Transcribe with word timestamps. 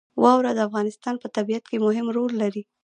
واوره 0.23 0.51
د 0.53 0.59
افغانستان 0.67 1.15
په 1.19 1.27
طبیعت 1.35 1.63
کې 1.69 1.77
مهم 1.85 2.07
رول 2.17 2.31
لري. 2.41 2.63